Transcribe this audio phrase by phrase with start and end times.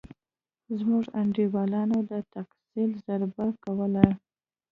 [0.77, 4.09] زموږ انډيوالانو د ثقيل ضربې کولې.